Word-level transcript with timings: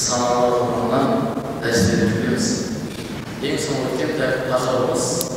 son 0.00 0.20
vakitte 3.84 4.28
takımımız 4.50 5.30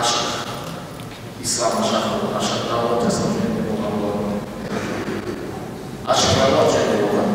aşk, 0.00 0.14
İslam 1.42 1.70
aşkı, 1.70 1.96
aşklarla 2.38 3.04
tasavvuf 3.04 3.36
olan 3.72 3.92
olan, 3.98 4.18
aşklarla 6.06 6.72
çevre 6.72 7.02
olan, 7.04 7.28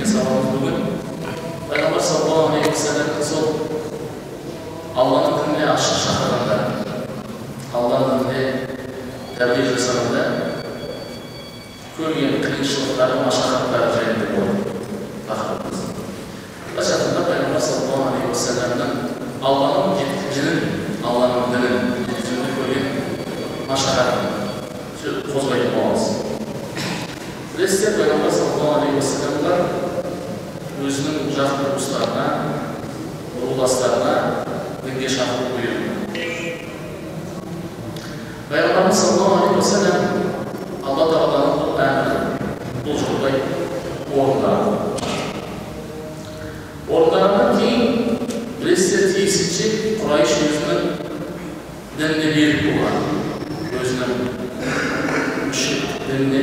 insanımız 0.00 0.46
bugün 0.60 0.76
Peygamber 1.70 2.00
sallallahu 2.00 2.48
aleyhi 2.48 2.72
ve 2.72 2.76
sellem'in 2.76 3.24
sol 3.24 3.48
Allah'ın 4.96 5.54
dinine 5.54 5.70
aşk 5.70 5.82
şahırında, 5.82 6.70
Allah'ın 7.74 8.24
dinine 8.24 8.74
tebliğ 9.38 9.66
жасағанда 9.70 10.22
көрген 11.96 12.40
қиыншылықтары 12.42 13.20
машақаттары 13.22 13.88
жайында 13.94 14.26
болды 14.34 14.54
тақырыбымыз 15.28 15.80
былайша 16.70 16.96
айтқанда 16.96 17.22
пайғамбар 17.28 17.62
саллаллаху 17.66 18.08
алейхи 18.10 18.30
уассаламның 18.32 18.90
алланың 19.44 19.96
жеткізгенін 19.98 20.60
алланың 21.04 21.50
дінін 21.52 21.74
жеткізуінде 22.08 22.50
көрген 22.58 22.86
машақатын 23.68 24.24
қозғайтын 25.34 25.74
боламыз 25.74 26.04
білесіздер 27.54 27.98
пайғамбар 27.98 28.32
саллаллаху 28.38 28.70
алейхи 28.78 28.96
уассаламға 29.00 29.54
өзінің 30.86 31.28
жақын 31.36 31.66
туыстарына 31.74 32.26
руластарына 33.42 34.14
дінге 34.86 35.12
шақыру 35.18 35.52
бұйырды 35.58 35.94
Peygamberimiz 38.48 38.98
sallallahu 38.98 39.34
aleyhi 39.34 39.56
ve 39.56 39.62
sellem 39.62 40.00
Allah 40.86 41.10
Teala'nın 41.10 41.60
bu 41.60 41.82
emri, 41.82 42.16
bu 42.84 42.92
жолда 43.00 43.30
орындады. 44.14 44.70
Орындағаннан 46.94 47.56
кейін 47.58 47.63
білесіздер 49.34 49.70
тиісінше 49.74 49.98
құрайш 49.98 50.32
өзінің 50.46 50.80
дініне 51.98 52.28
берік 52.34 52.60
болған. 52.66 52.96
Өзінің 53.80 54.10
мүшрик 55.48 55.82
дініне 56.06 56.42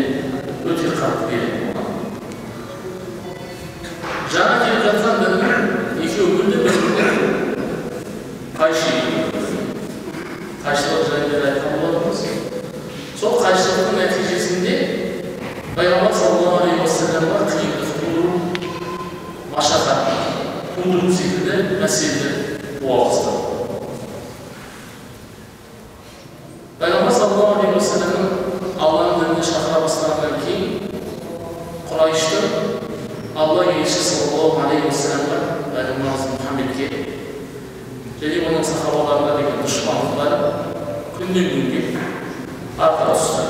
өте 0.67 0.91
қатты 0.97 1.23
берік 1.31 1.53
болған. 1.77 1.87
Жаңа 4.33 4.55
келіп 4.63 4.81
жатқан 4.87 5.15
діннің 5.23 5.51
екеуі 6.03 6.31
бірде 6.35 6.57
біріне 6.65 7.05
қайшы 8.59 8.91
қайшылық 10.65 11.07
жайында 11.13 11.37
айтқан 11.47 11.71
болатынбыз 11.79 12.19
сол 13.21 13.39
қайшылықтың 13.39 13.95
нәтижесінде 14.01 14.75
пайғамбар 15.79 16.13
саллаллаху 16.19 16.65
алейхи 16.65 16.83
уассаламға 16.83 17.39
қиындық 17.55 17.89
тудыру 18.01 18.31
машақат 19.55 20.01
бастады 22.99 23.41
пайғамбар 26.81 27.13
саллаллаху 27.19 27.53
алейхи 27.59 27.75
уассаламның 27.77 28.25
алланың 28.87 29.15
дініне 29.21 29.43
шақыра 29.51 29.77
бастағаннан 29.85 30.35
кейін 30.45 30.65
құрайшты 31.91 32.39
алла 33.35 33.63
елшісі 33.75 34.03
саллаллаху 34.11 34.59
алейхи 34.67 34.87
уассаламға 34.91 35.39
пайғамбарымыз 35.75 36.23
мұхаммедке 36.35 36.87
және 38.21 38.37
оның 38.45 38.61
сахабаларына 38.61 39.31
деген 39.39 39.61
дұшпандықтары 39.65 40.37
күннен 41.17 41.47
күнге 41.55 41.79
арта 42.77 43.05
түсті 43.15 43.43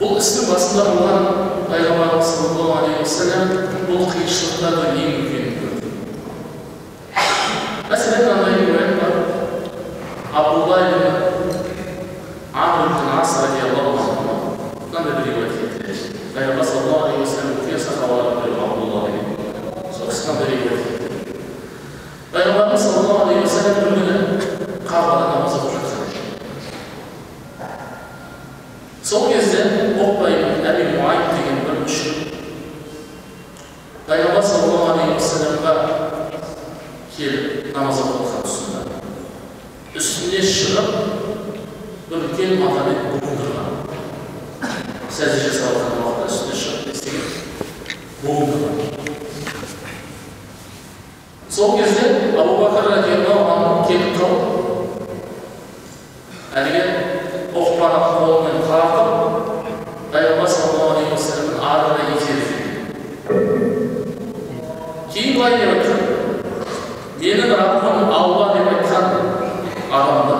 бұл 0.00 0.12
істің 0.18 0.44
басында 0.50 0.82
болған 0.88 1.22
пайғамбарымыз 1.70 2.28
саллаллаху 2.32 2.74
алейхи 2.80 3.00
уассалам 3.04 3.44
бұл 3.86 4.02
қиыншылықтардың 4.10 4.98
ең 5.04 5.08
үлкенін 5.20 5.54
көрді 5.60 5.86
мәселен 7.92 8.22
мынандай 8.26 8.52
риуаят 8.64 8.92
бар 8.98 9.12
абдулла 10.42 10.76
ибн 10.88 11.04
амр 12.52 12.80
ибн 12.88 13.06
ас 13.20 13.32
радиаллаху 13.44 13.90
анху 14.02 14.22
мынандай 14.90 15.12
бір 15.14 15.24
риуаят 15.30 15.54
келтіреді 15.62 16.02
пайғамбар 16.34 16.66
саллаллаху 16.72 17.04
алейхи 17.06 17.22
уассалам 17.22 17.54
үлкен 17.54 17.80
сахабалардың 17.86 18.36
бірі 18.42 18.54
абдулла 18.66 19.00
деген 19.06 19.26
сол 19.94 20.06
кісі 20.10 20.22
мынандай 20.26 20.48
риуаят 20.50 20.82
келтіреді 20.82 20.98
Peygamberimiz 22.32 22.82
sallallahu 22.82 23.22
aleyhi 23.22 23.42
ve 23.42 23.48
sellem 23.48 23.74
bir 23.76 23.90
günü 23.96 24.16
Kabe'de 24.88 25.26
namaz 25.32 25.52
оқып 25.56 25.72
жатқан 25.74 26.06
сол 29.02 29.22
кезде 29.32 29.58
Оқба 30.04 30.26
ибн 30.28 30.66
Әби 30.70 30.84
Муайт 30.92 31.24
деген 31.36 31.58
бір 31.64 31.74
мүшрик 31.82 32.18
Пайғамбар 34.08 34.42
саллаллаху 34.42 34.88
алейхи 34.92 35.14
ва 35.14 35.20
салламға 35.30 35.72
келіп 37.16 37.46
намаз 37.74 37.96
оқып 38.04 38.18
жатқан 38.20 38.42
тұсында 38.44 38.80
үстіне 39.98 40.40
шығып 40.52 40.90
бір 42.10 42.18
үлкен 42.28 42.50
матамен 42.60 42.98
буындырған 43.08 43.68
сәжде 45.10 45.38
жасап 45.48 45.72
жатқан 45.74 45.98
уақытта 46.04 46.26
үстіне 46.28 46.54
шығып 46.60 46.80
не 46.86 46.92
істеген 46.92 47.26
буындырған 48.22 48.76
сол 51.58 51.70
кезде 51.78 52.04
абу 52.38 52.52
бәкір 52.60 52.84
радиаллаху 52.92 53.44
анху 53.52 53.78
келіп 53.88 54.12
қалып 54.18 54.42
әлгі 56.60 56.82
оқпаны 57.58 57.98
қолымен 58.12 58.58
тартып 58.68 59.10
пайғамбар 60.12 60.48
саллаллаху 60.54 60.92
алейхи 60.92 61.12
уассаламның 61.16 61.58
артына 61.72 62.02
итеріп 62.14 62.48
кейін 65.18 65.34
былай 65.34 65.52
деп 65.58 65.70
айтқан 65.74 66.00
менің 67.18 67.54
раббым 67.58 68.12
алла 68.14 68.44
деп 68.54 68.68
айтқан 68.70 69.06
адамды 69.98 70.36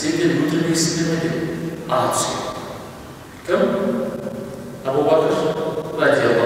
сендер 0.00 0.36
өлтірмейсіңдер 0.36 1.08
ме 1.10 1.16
деп 1.24 1.34
ара 1.96 2.12
түскен 2.14 2.38
кім 3.48 3.60
абу 4.86 5.02
бәкір 5.98 6.39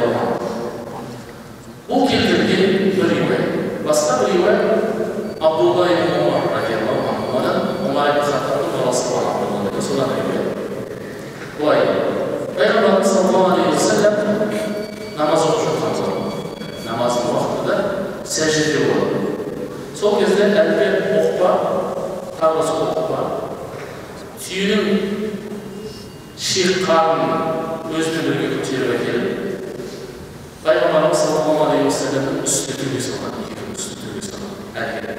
үстіне 32.14 32.74
төге 32.78 33.00
салған 33.02 33.32
екеуінің 33.42 33.74
үстіне 33.74 33.98
төге 34.04 34.22
салған 34.22 34.52
әкеліп 34.82 35.18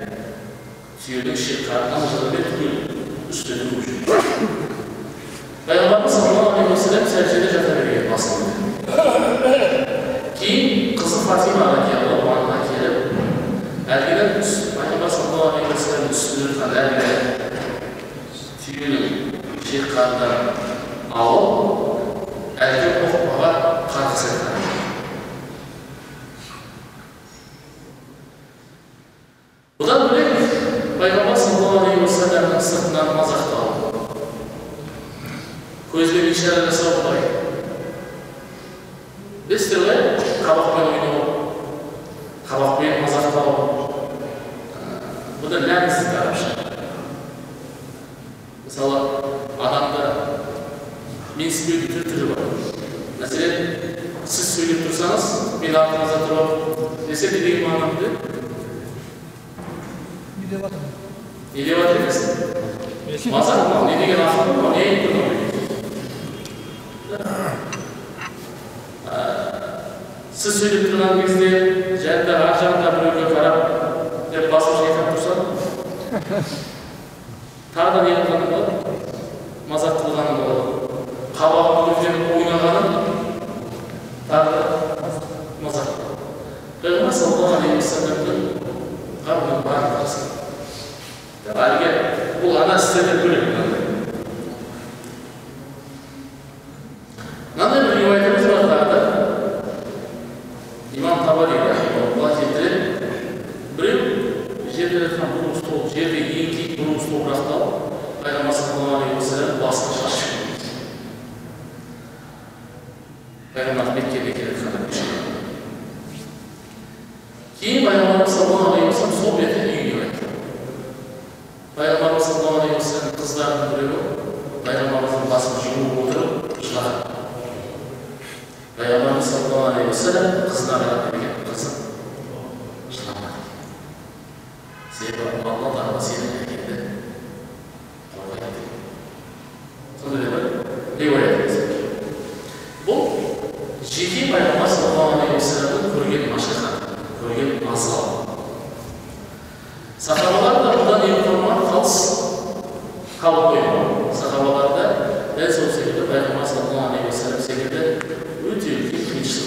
түйенің 1.03 1.35
шек 1.41 1.59
қарнынан 1.67 2.03
жырымен 2.11 2.45
түгел 2.47 2.75
үстіне 3.33 3.63
төгіп 3.71 3.83
жүр 3.87 3.99
пайғамбарымыз 5.67 6.13
саллаллаху 6.15 6.49
алейхи 6.53 6.71
уассалам 6.71 7.05
сәждеде 7.11 7.47
жата 7.51 7.71
берген 7.79 8.07
басында 8.13 8.47
кейін 10.39 10.95
қызы 11.01 11.17
фатима 11.27 11.65
радиаллаху 11.73 12.27
анха 12.37 12.57
келіп 12.69 12.97
әлгінің 13.97 14.29
пайғамбар 14.79 15.11
саллаллаху 15.17 15.51
алейхи 15.51 15.71
уассаламның 15.73 16.15
үстінде 16.15 16.45
This 36.45 36.61
nessa 36.65 36.83
aldeia. 36.85 37.45
Desse 39.47 39.75
لأن 86.85 87.11
صلى 87.11 87.35
الله 87.35 87.55
عليه 87.55 87.77
وسلم'nin 87.77 88.41
kavramı 89.25 89.65
var. 89.65 89.81
Tabi 91.53 91.83
ki 91.83 91.89
bu 92.43 92.59
ana 92.59 92.77
size. 92.79 93.54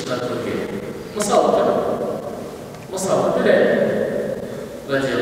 مسابقة 0.08 0.38
مسابقة 1.16 1.99
مسابقة 2.93 3.43
بالعلم 3.43 3.88
والجهاد 4.90 5.17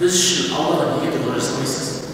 This 0.00 0.46
should 0.46 0.52
offer 0.52 0.86
the 0.86 1.04
needed 1.04 1.20
resources 1.26 2.09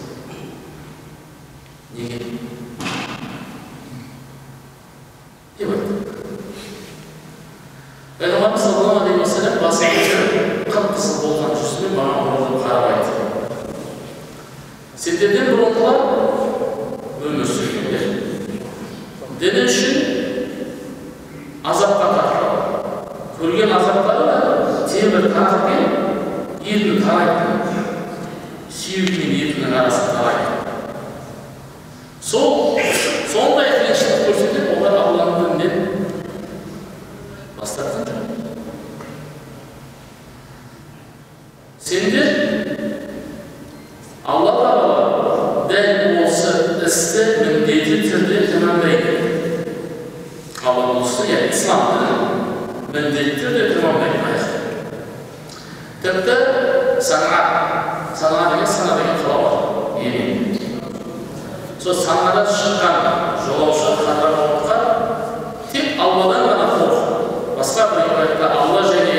айтты 68.27 68.47
алла 68.61 68.83
және 68.91 69.19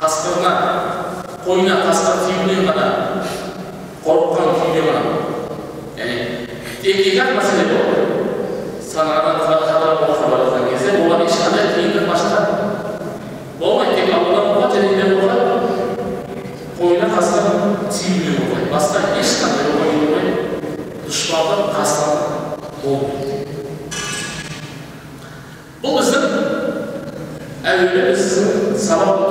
қасқырына 0.00 0.52
қойына 1.46 1.74
қасқыр 1.86 2.16
тиюінен 2.26 2.68
ғана 2.68 2.86
қорыққан 4.04 4.48
күйде 4.60 4.82
ғана 4.86 5.02
яғни 6.00 6.18
тек 6.82 7.00
екі 7.06 7.20
ақ 7.24 7.30
мәселе 7.38 7.64
болды 7.72 7.98
санадан 8.92 9.40
хабар 9.40 9.96
хабарласқан 10.20 10.68
кезде 10.70 10.96
оған 11.00 11.24
ешқандай 11.26 11.72
қиындық 11.76 12.08
машақат 12.12 12.46
болмайды 13.60 14.00
тек 14.00 14.14
алладан 14.18 14.54
болады 14.54 14.80
және 14.80 14.96
мен 15.00 15.20
болады 15.20 15.45
sanat 28.78 29.25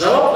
Żałoba 0.00 0.29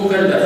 مكلف 0.00 0.37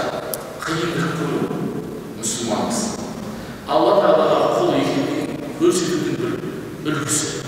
шығар 0.00 0.28
қиындық 0.64 1.10
көру 1.18 1.58
мұсылманбыз 2.20 2.80
алла 3.68 3.98
тағалаға 4.00 4.48
қол 4.56 4.72
екендігін 4.78 5.52
көрсетудің 5.60 6.38
бір 6.86 6.94
үлгісі 6.94 7.39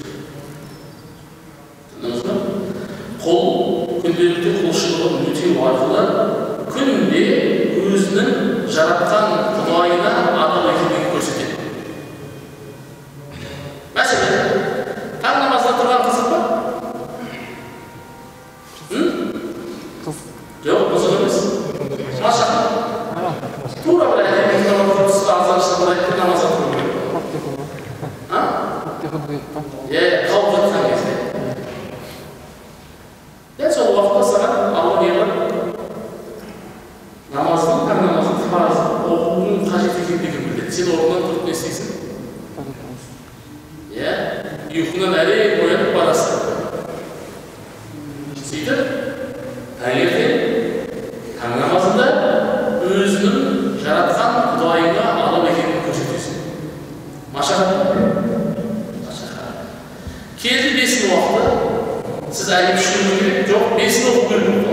жоқ 62.93 63.49
çok 63.49 63.81
biz 63.81 64.07
de 64.07 64.11
okuyorduk. 64.11 64.69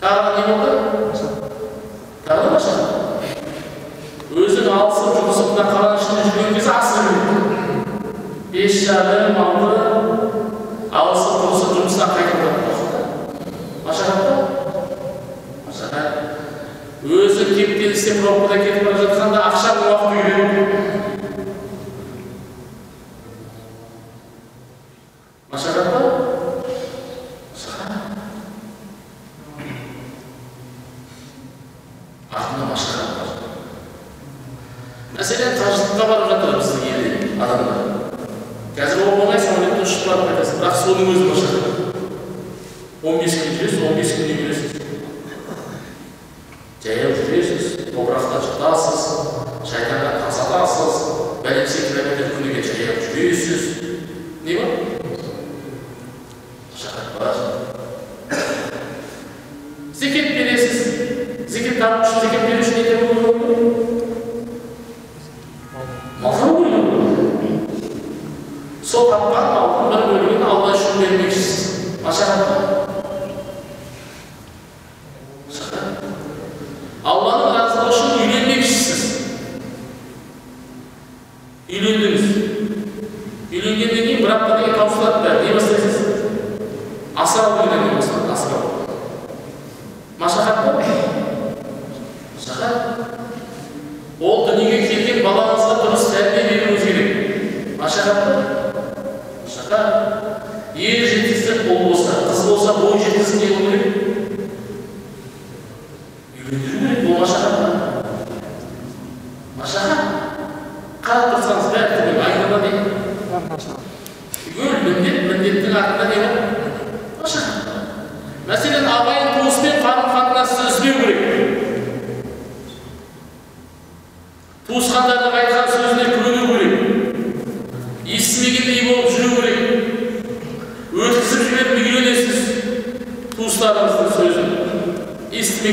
Kağıda 0.00 0.30
ne 0.38 0.54
oldu? 0.54 0.70
Özün 4.36 4.66
жүрген 6.26 6.54
кезде 6.54 6.72
Бес 8.52 8.74
жарым 8.86 9.36
алысып. 9.36 9.76
Өзі 17.06 17.44
кептелістен 17.54 18.16
пробкада 18.22 18.56
кетіп 18.58 18.84
бара 18.86 18.98
Sokaktan 68.96 69.56
altından 69.56 70.10
bölümünü 70.10 70.44
Allah 70.44 70.76
şükür 70.76 71.14
etmek 71.14 71.32
için. 71.32 71.44
Aşağıda 72.08 72.95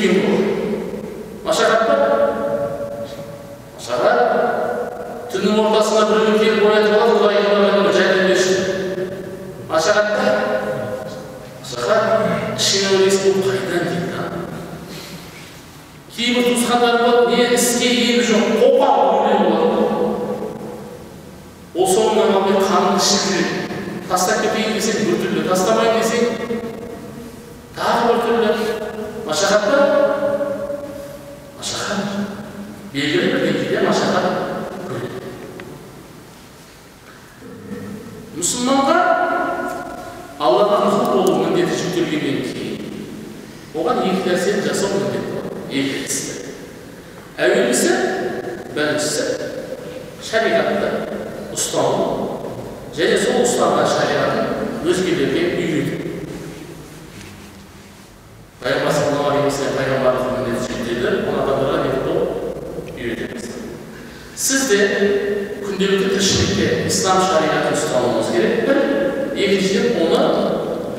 деген 0.04 0.24
ғой 0.28 0.38
машақаттап 1.46 2.02
машақат 3.78 4.20
түннің 5.32 5.60
ортасына 5.64 6.04
біреу 6.10 6.34
келіп 6.42 6.66
оятып 6.68 6.96
алады 6.98 7.14
ол 7.20 7.28
айналаға 7.30 7.94
жәрдемдесші 7.96 8.56
машақат 9.70 10.08
па 10.18 10.26
машақат 11.62 12.04
ішіңе 12.58 12.88
ойлайсың 12.98 13.38
бұл 13.38 13.44
қайдан 13.48 13.84
да 14.12 14.24
кейбір 16.18 16.44
туысқандар 16.50 16.96
болады 17.04 17.24
не 17.32 17.40
іске 17.56 17.88
ебі 17.94 18.24
жоқ 18.28 18.44
қопал 18.60 18.98
ойлай 19.08 19.36
болады 19.46 19.78
ол 21.74 21.88
соңынан 21.96 22.36
қалмай 22.36 22.60
қанын 22.68 23.00
ішіп 23.00 23.22
жүреді 23.30 23.54
тастап 24.12 24.44
кетейін 24.44 24.76
десең 24.78 24.98
біртүрлі 25.08 25.48
тастамайын 25.48 25.96
десең 26.02 26.24
тағы 27.74 28.02
біртүрлі 28.12 28.53
Masyarakat. 29.44 29.92
Masyarakat. 31.60 32.00
Белгілі 32.94 33.28
бір 33.34 33.42
деңгейде 33.44 33.80
машақат 33.84 34.26
көреді 34.88 35.20
мұсылманға 38.38 38.98
аллаға 40.48 40.78
құл 40.86 40.96
болу 41.10 41.34
міндеті 41.42 41.76
жүктелгеннен 41.82 42.40
кейін 42.54 42.78
оған 43.74 43.98
екі 44.06 44.24
нәрсені 44.30 44.64
жасау 44.70 44.90
міндет 45.02 45.26
болады 45.34 45.82
екі 45.82 46.14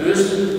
First, 0.05 0.54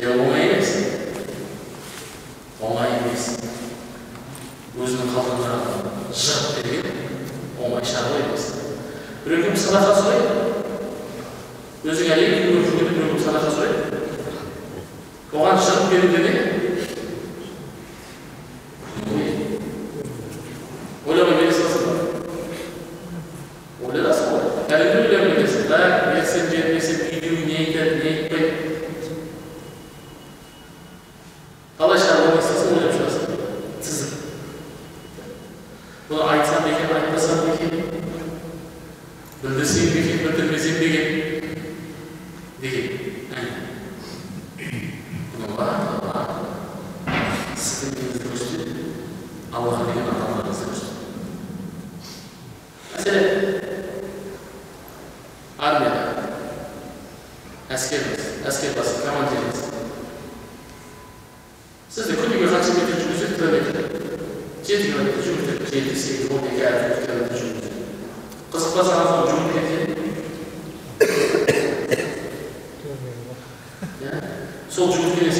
Tem 0.00 0.08
algum 0.08 0.32
aí 0.32 0.50
оңай 2.64 2.92
емес 3.02 3.24
өзінің 4.80 5.10
қалтаңдағы 5.12 5.74
жырып 6.22 6.54
берген 6.56 6.86
оңай 7.66 7.84
шаруа 7.90 8.22
емес 8.22 8.46
біреуден 9.26 9.60
садақа 9.60 9.98
сұрайды 9.98 10.30
өзің 11.84 12.14
әйелің 12.16 12.48
біреуден 12.78 13.20
садақа 13.26 13.52
сұрайды 13.58 14.00
оған 15.36 15.60
шығып 15.66 15.92
беру 15.92 16.08
деген 16.16 16.49
Soldier, 74.80 75.39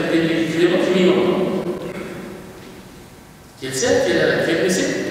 dell'equilibrio 0.00 0.78
chimico. 0.92 1.64
Chi 3.58 3.66
è 3.66 3.70
il? 3.70 5.05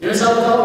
Debes 0.00 0.22
adoptar 0.22 0.58
lo 0.58 0.64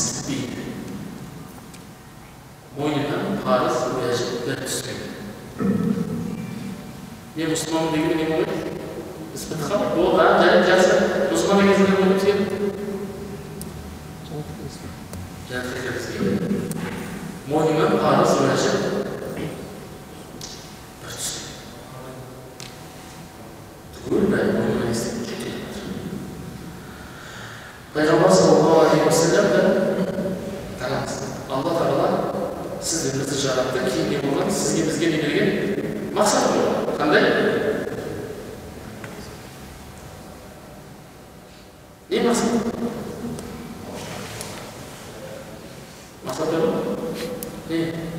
не 7.35 7.45
мұсылман 7.47 7.93
деген 7.93 8.17
не 8.19 8.25
болмайды 8.27 8.71
біз 9.31 9.43
бітіп 9.47 9.61
қалдық 9.69 9.99
ол 10.03 10.17
да 10.17 10.25
жарайды 10.41 10.67
жақсы 10.67 10.95
мұсылман 11.31 11.69
деген 11.69 12.00
Аминь. 47.71 48.10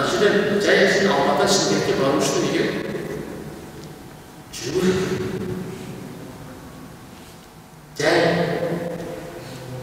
사실은 0.00 0.58
제 0.58 0.88
자신이 0.88 1.12
엄마가 1.12 1.46
신경이 1.46 2.00
많을 2.00 2.22
수도 2.22 2.46
있게 2.46 2.82
죽을 4.50 4.80
제 7.94 8.86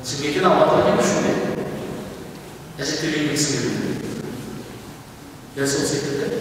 신경이 0.03 0.43
엄마가 0.43 0.91
힘을 0.91 1.03
주네 1.03 1.55
그래서 2.75 3.01
드리는 3.01 3.31
있습니다 3.31 4.07
그래서 5.53 5.83
어떻게 5.83 6.36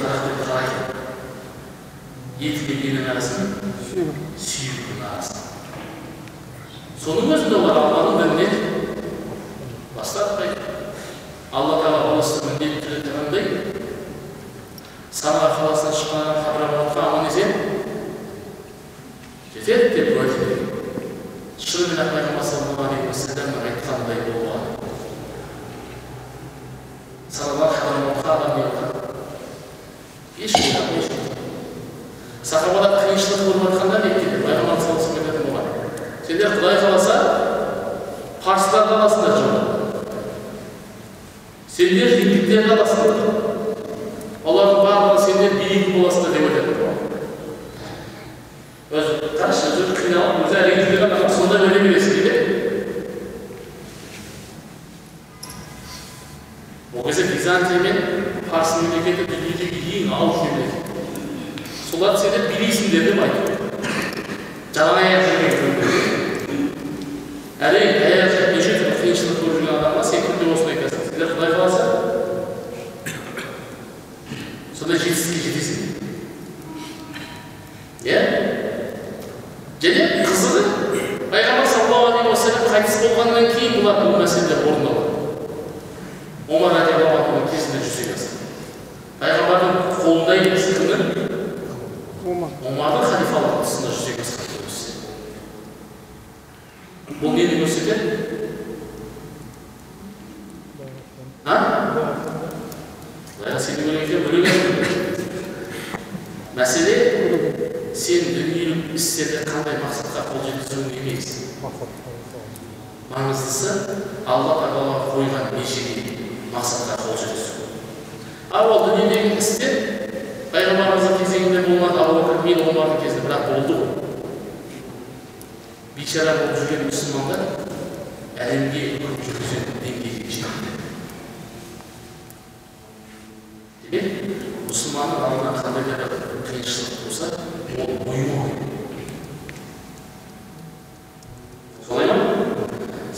сұрақты 0.00 0.32
қалайды 0.48 0.76
екі 2.40 2.60
пенденің 2.68 3.08
арасын 3.12 3.50
сүйіп 4.40 5.02
арасы 5.04 5.42
соның 7.02 7.34
өзінде 7.36 7.58
олар 7.58 7.80
алланың 7.82 8.16
дінінен 8.22 8.54
бас 9.98 10.14
тартпайды 10.16 10.56
алла 11.52 11.74
тағала 11.82 12.14
осы 12.22 12.40
міндетті 12.46 13.02
тағамдай 13.04 13.44
сана 15.20 15.52
қаласынан 15.58 15.94
шыққан 16.00 16.26
хабраматқа 16.46 17.00
аман 17.04 17.28
есен 17.28 17.50
жетеді 19.52 19.92
деп 19.98 20.08
уәде 20.16 20.48
шынымен 21.60 22.00
ақ 22.06 22.14
пайғамбар 22.16 22.48
саллаллаху 22.54 22.88
алейхи 22.88 23.12
уассалам 23.12 23.52
айтқандай 23.68 24.18
الفيزياء 42.50 42.76
لا 42.76 43.39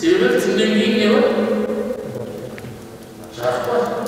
себебі 0.02 0.40
тілден 0.40 0.72
кейін 0.74 0.98
не 0.98 1.08
бар 1.14 1.24
жарық 3.36 3.68
бар 3.68 4.01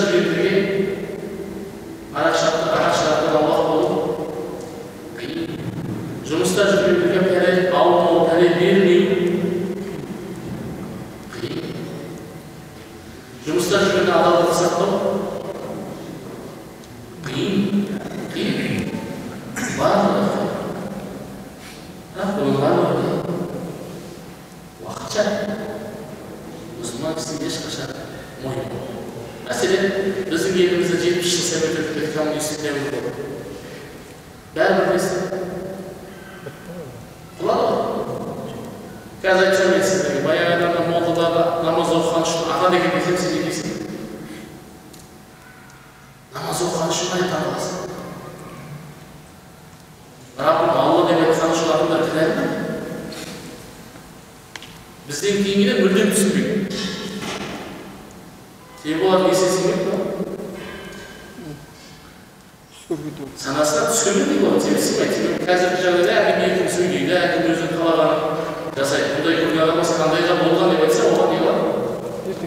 жыр 0.00 0.10
жетірген 0.12 0.60
қарақшақты 2.14 3.28
аулақ 3.36 3.60
болу 3.70 3.90
жұмыста 6.30 6.62
жүріп 6.70 7.04
жүрген 7.04 7.24
пәле 7.28 7.50
жұмыста 13.46 13.76
сақтау 14.62 14.99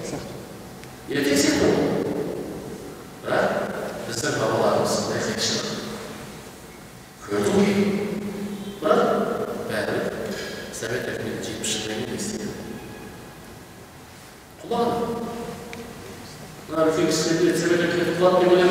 керек 0.04 0.10
сияқты 0.10 0.34
ертең 1.14 1.38
сен 1.38 1.54
бол 1.60 1.76
бірақ 3.24 3.46
біздің 4.08 4.34
бабаларымыз 4.42 4.92
сондай 4.96 5.20
қиыншылық 5.28 5.68
көрді 7.24 7.50
ғой 7.56 7.72
бірақ 8.82 9.02
бәрібір 9.70 10.04
совет 10.80 11.10
өкіметі 11.14 11.42
жетпіс 11.48 11.70
жылдан 11.74 11.98
кейін 12.00 12.14
мына 16.70 16.82
үлкен 16.90 18.63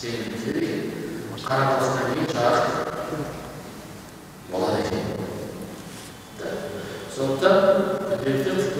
сенімділік 0.00 0.70
қаратасына 1.44 2.02
болады 4.50 4.78
екен 4.82 5.02
сондықтан 7.14 7.56
күнделікті 8.08 8.73